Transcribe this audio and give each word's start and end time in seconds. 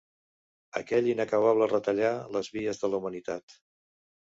Aquell 0.79 1.11
inacabable 1.11 1.69
retallar 1.75 2.11
les 2.39 2.53
vies 2.59 2.85
de 2.85 2.95
la 2.95 3.05
humanitat 3.05 3.61